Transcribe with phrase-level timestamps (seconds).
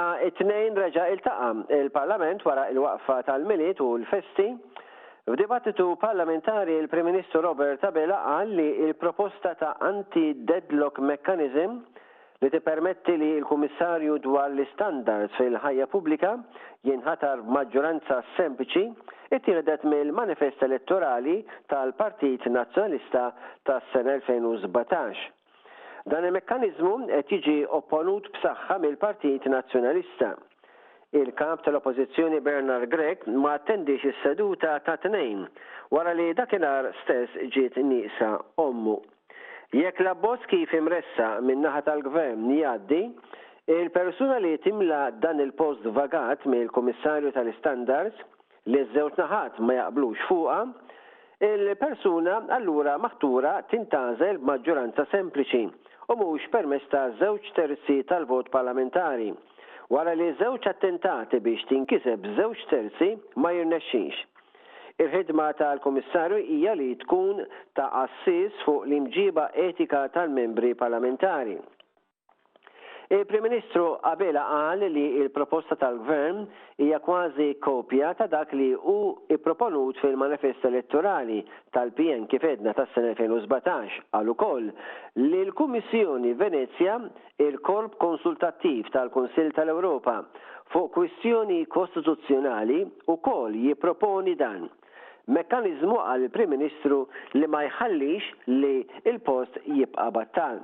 [0.00, 4.46] Ta' it-tnejn reġa' iltaqa' il-Parlament wara il-waqfa tal milit u l-festi
[5.30, 11.74] F'dibattitu parlamentari il-Prim Ministru Robert Abela qal li l proposta ta' anti-deadlock mechanism
[12.44, 16.30] li tippermetti li l-Kummissarju dwar l-standards fil-ħajja pubblika
[16.90, 18.86] jinħatar maġġoranza sempliċi
[19.38, 21.36] ittieħdet mill-manifest elettorali
[21.74, 23.26] tal-Partit Nazzjonalista
[23.68, 25.28] tas sena 2017.
[26.10, 30.30] Dan il-mekkanizmu qed jiġi opponut b'saħħa mill-Partit Nazzjonalista.
[31.18, 35.44] Il-kap tal-oppożizzjoni Bernard Gregg ma attendix is-seduta ta' tnejn
[35.94, 38.30] wara li dakinhar stess ġiet nieqsa
[38.64, 38.96] ommu.
[39.82, 43.02] Jekk la abbozz kif imressa min naħa tal-gvern jgħaddi,
[43.76, 48.18] il-persuna li timla dan il-post vagat mill-Kummissarju tal-Standards
[48.72, 50.58] li żewġ naħat ma jaqblux fuqha,
[51.54, 55.68] il-persuna allura maħtura tintażel b'maġġoranza sempliċi
[56.10, 59.28] u mhux permess ta' żewġ terzi tal-vot parlamentari.
[59.92, 64.16] Wara li żewġ attentati biex tinkiseb żewġ terzi ma jirnexxinx.
[65.04, 67.44] Il-ħidma tal-Komissarju hija li tkun
[67.78, 71.56] ta' assis fuq l-imġiba etika tal-membri parlamentari.
[73.12, 76.44] Il-Prim Ministru Abela qal li il-proposta tal-Gvern
[76.78, 81.40] hija kważi kopja ta' dak li hu ipproponut fil-manifest elettorali
[81.74, 84.68] tal-PN kif edna tas-sena 2017 għal ukoll
[85.24, 87.00] li l-Kummissjoni Venezja
[87.48, 90.20] il-Korp Konsultattiv tal-Kunsill tal-Ewropa
[90.70, 92.84] fuq kwistjoni kostituzzjonali
[93.16, 94.68] ukoll jipproponi dan
[95.34, 98.30] mekkanizmu għal prim Ministru li ma jħallix
[98.62, 100.62] li il-post jibqa' battal.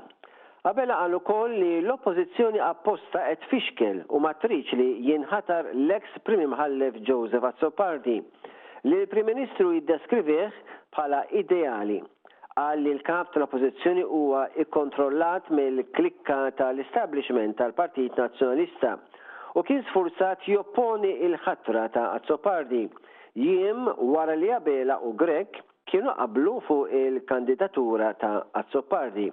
[0.67, 6.99] Qabela għal ukoll li l-oppożizzjoni apposta qed fixkel u matriċ li jinħatar l-eks Primim ħallef
[7.07, 8.17] Joseph Azzopardi
[8.89, 10.59] li l-Prim Ministru jiddeskrivih
[10.97, 12.01] bħala ideali
[12.59, 18.97] għal li l-kap tal-oppożizzjoni huwa ikkontrollat mill-klikka tal-establishment tal-Partit Nazzjonalista
[19.55, 22.89] u kien sfurzat jopponi il-ħatra ta' Azzopardi
[23.39, 25.63] jiem wara li Abela u Grek
[25.93, 29.31] kienu qablu fuq il-kandidatura ta' Azzopardi.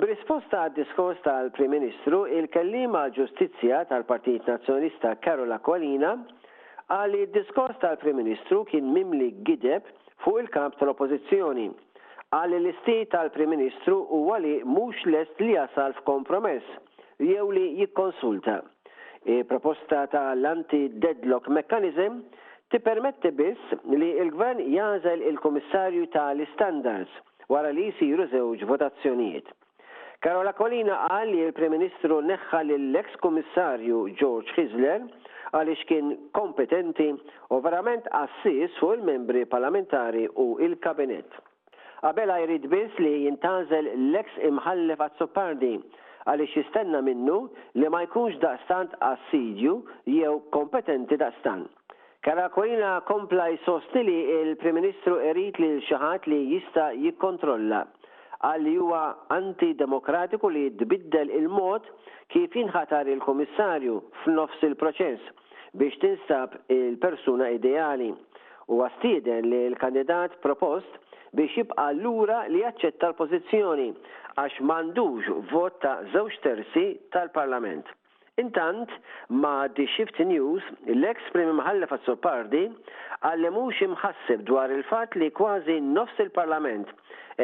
[0.00, 6.14] B'risposta għad diskors tal-Prim Ministru, il-kellima ġustizzja tal-Partit Nazjonista Karola Kolina
[6.88, 9.90] għal diskors tal-Prim Ministru kien mimli gideb
[10.24, 11.66] fuq il-kamp tal-oppozizjoni.
[12.32, 16.64] Għalli l-isti tal-Prim Ministru u għalli mux lest li jasal f'kompromess,
[17.20, 18.62] jew li jikkonsulta.
[19.28, 22.22] il proposta tal-anti-deadlock mechanism
[22.72, 27.12] tippermetti biss li il-gvern jazel il-Komissarju tal-Standards
[27.52, 29.44] wara li jisiru żewġ votazzjonijiet.
[30.20, 35.06] Karola Kolina għal li il-Prem-Ministru neħħa l-ex komissarju George Hisler
[35.56, 37.06] għaliex kien kompetenti
[37.56, 41.38] u verament assis fuq il-membri parlamentari u il-kabinet.
[42.04, 45.72] Qabel jrid biss li jintanżel l-ex imħallef għazzopardi
[46.28, 47.38] għaliex jistenna minnu
[47.80, 49.78] li ma jkunx daqstant assidju
[50.18, 51.64] jew kompetenti daqstant.
[52.20, 57.86] Kara kolina kompla jisostili il-Prim-Ministru erit li l-xaħat li jista jikkontrolla
[58.48, 59.00] għal li huwa
[59.34, 61.88] antidemokratiku li jitbiddel il-mod
[62.32, 68.08] kif inħatar il-komissarju f'nofs il-proċess biex tinsab il-persuna ideali
[68.72, 70.96] u għastiden li l-kandidat propost
[71.36, 73.88] biex jibqa l-ura li jaċċetta l-pozizjoni
[74.40, 77.90] għax mandux vot ta' zewġ terzi tal-parlament.
[78.40, 78.88] Intant,
[79.42, 80.62] ma' di Shift News,
[80.96, 82.62] l-ex primi mħallef għazzur pardi,
[83.28, 86.88] għallemux imħassib dwar il-fat li kważi nofs il-parlament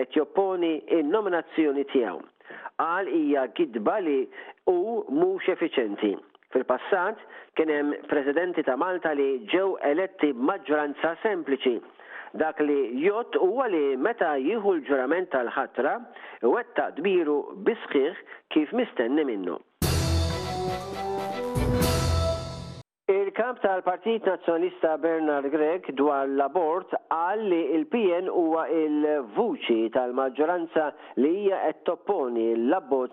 [0.01, 2.23] et jopponi il-nominazzjoni tijaw.
[2.81, 4.23] Għal hija gidba li
[4.73, 6.15] u mux effiċenti.
[6.55, 7.21] Fil-passat,
[7.59, 11.77] kienem prezidenti ta' Malta li ġew eletti maġġoranza sempliċi
[12.41, 15.93] dak li jott u għali meta jieħu l-ġurament tal-ħatra
[16.49, 17.37] u għetta dbiru
[17.69, 18.21] bisħiħ
[18.57, 19.57] kif mistenni minnu.
[23.39, 30.87] Il-kap tal-Partit Nazzjonista Bernard Gregg dwar l-abort għal li il-PN huwa il-vuċi tal-maġġoranza
[31.21, 33.13] li hija qed topponi l-abbot.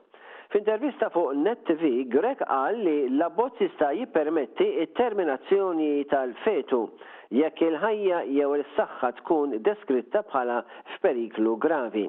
[0.53, 6.79] F'intervista fuq Net TV, Grek qal li l abort jista' jippermetti it-terminazzjoni tal-fetu
[7.41, 10.61] jekk il-ħajja jew il-saħħa tkun deskritta bħala
[10.95, 12.07] f'periklu gravi.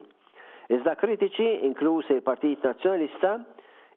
[0.71, 3.41] Iżda kritiċi, inkluż il-Partit Nazjonista,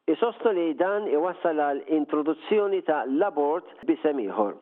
[0.08, 4.54] Isostu li dan iwassal għal introduzzjoni ta' l-abort bisemiħor.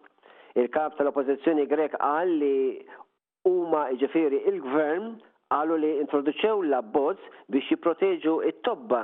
[0.58, 2.56] Il-kap tal-oppozizjoni grek għal li
[3.46, 5.12] huma ġifiri il-gvern
[5.58, 9.04] għalu li introduċew l-abbozz biex jiproteġu it-tobba.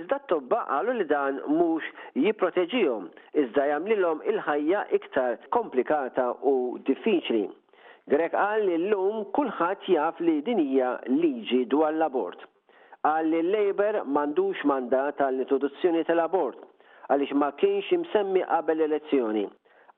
[0.00, 1.86] Iżda t-tobba għalu li dan mux
[2.18, 3.06] jiproteġijom,
[3.44, 6.56] iżda jamlilom il-ħajja iktar komplikata u
[6.90, 7.44] diffiċli.
[8.10, 12.42] Grek għal li l-lum kullħat jaf li dinija liġi dwar l-abort
[13.06, 16.62] għal li l-Labor mandux mandat għall introduzzjoni tal-abort
[17.14, 19.44] għaliex ma kienx imsemmi qabel elezzjoni.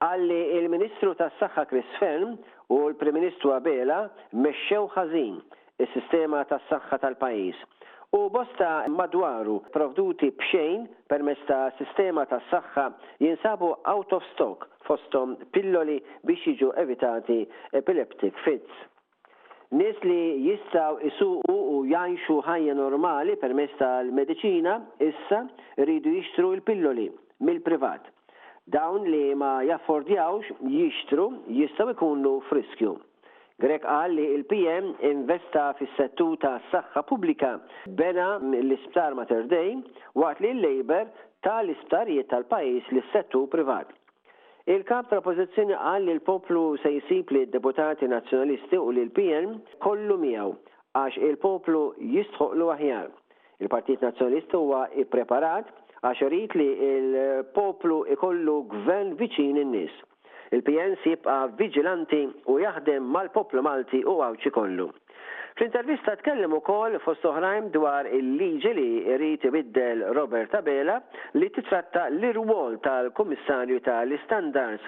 [0.04, 2.34] Għal li il-Ministru tas saħħa Chris Fern
[2.70, 4.02] u l-Prim Ministru Abela
[4.44, 5.38] mexxew ħażin
[5.86, 7.62] is-sistema tas saħħa tal-pajjiż.
[8.18, 12.86] U bosta madwaru provduti bxejn permezz ta' sistema tas saħħa
[13.24, 15.96] jinsabu out of stock fostom pilloli
[16.28, 17.40] biex jiġu evitati
[17.80, 18.88] epileptic fits.
[19.70, 25.42] Nis li jistaw isuqu u janxu ħajja normali permess tal-medicina, issa
[25.82, 27.04] rridu jixtru il-pilloli
[27.44, 28.06] mill-privat.
[28.64, 31.26] Dawn li ma jaffordjawx jixtru
[31.58, 32.94] jistaw ikunu friskju.
[33.60, 37.52] Grek qal li il-PM investa fis settu ta' s-saxħa publika
[38.00, 38.32] bena
[38.62, 39.76] l-isptar Mater Dei
[40.16, 41.12] waqt li l-Labor
[41.44, 43.97] ta' l-isptarijiet tal-pajis l settu privat.
[44.68, 49.54] Il-kap tal pozizjoni qal li l-poplu se jsib li d-deputati nazzjonalisti u li l pn
[49.84, 50.50] kollu miegħu
[51.02, 51.80] għax il-poplu
[52.16, 53.06] jistħoqlu aħjar.
[53.64, 55.70] Il-Partit Nazzjonalist huwa ippreparat
[56.10, 59.94] għax irid li il-poplu ikollu gvern viċin in-nies.
[60.52, 62.20] Il-PN sibqa vigilanti
[62.52, 64.90] u jaħdem mal-poplu Malti u għawċi kollu.
[65.58, 68.84] Fl-intervista tkellem ukoll fost oħrajn dwar il-liġi li
[69.16, 71.00] rrit ibiddel Robert Abela
[71.34, 74.86] li titratta l-irwol tal-Kummissarju tal-Standards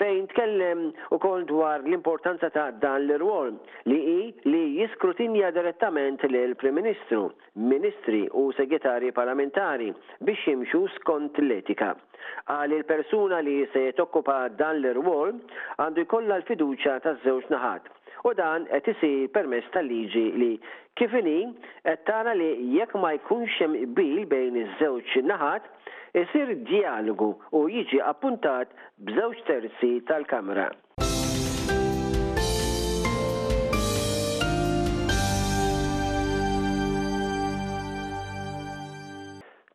[0.00, 0.80] fejn tkellem
[1.14, 3.52] ukoll dwar l-importanza ta' dan l-irwol
[3.92, 7.22] li hi li jiskrutinja direttament lil prim Ministru,
[7.54, 11.92] Ministri u Segretari Parlamentari biex jimxu skont l-etika.
[12.50, 15.36] Għal il-persuna li se jitokkupa dan l-irwol
[15.86, 17.88] għandu jkollha l-fiduċa taż-żewġ naħat
[18.24, 20.50] u dan qed isir permess tal-liġi li
[20.98, 21.38] kif inhi
[21.86, 22.48] qed tara li
[22.78, 25.64] jekk ma jkunx hemm qbil bejn iż-żewġ naħat,
[26.22, 28.72] isir dialogu u jiġi appuntat
[29.06, 30.70] b'żewġ terzi tal-Kamra.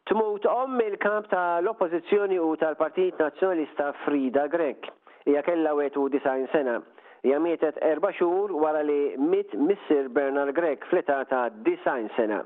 [0.10, 4.92] Tmut om il-kamp tal-oppozizjoni u tal-Partit Nazzjonalista Frida Grek.
[5.26, 5.72] Hija kellha
[6.12, 6.82] disajn sena
[7.24, 12.44] jamietet erba xhur wara li mit Missir Bernard Gregg fleta ta' design sena.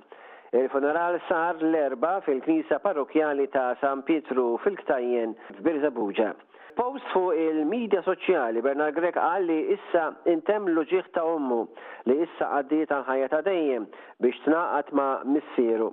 [0.51, 6.29] Il-funeral sar l-erba fil-knisa parrokjali ta' San Pietru fil-Ktajjen f'Birzabuġa.
[6.77, 11.63] Post fuq il-medja soċjali Bernard Grek qal li issa intem loġiħ ġieħ ta' ommu
[12.11, 13.89] li issa għaddiet ħajja ta' dejjem
[14.21, 15.89] biex tnaqat ma' missieru.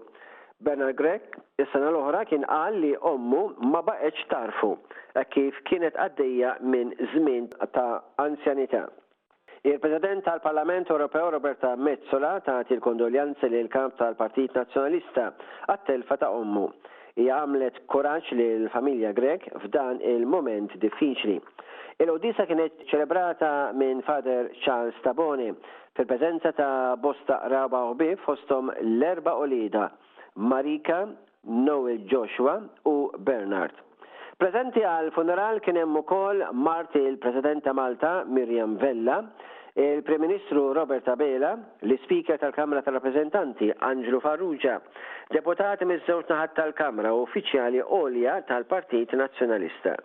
[0.64, 1.20] Bernard Grek
[1.60, 3.40] is-sena l-oħra kien qal li ommu
[3.70, 4.70] ma baqgħetx tarfu
[5.20, 8.84] e kif kienet għaddejja minn żmien ta' anzjanità.
[9.68, 15.26] Il-President tal-Parlament Ewropew Roberta Mezzola tagħti l-kondoljanzi l kamp tal-Partit Nazzjonalista
[15.72, 16.66] għat-telfa ta' ommu.
[17.22, 17.76] I għamlet
[18.34, 21.36] li l familja Grek f'dan il-moment diffiċli.
[22.02, 25.52] Il-Odisa kienet ċelebrata minn Fader Charles Taboni
[25.96, 29.90] fil-preżenza ta' bosta raba u Bif fostom l-erba lida.
[30.38, 31.08] Marika,
[31.42, 33.72] Noel Joshua u Bernard.
[34.36, 39.20] Prezenti għal funeral kien hemm ukoll Marti il-Presidenta Malta Miriam Vella,
[39.78, 41.52] il-Prim Ministru Robert Abela,
[41.86, 44.80] l-Speaker tal-Kamra tal-Rappresentanti Angelo Farrugia,
[45.30, 49.98] deputati miż-żewġ naħat tal-Kamra u uffiċjali Olja tal-Partit Nazzjonalista.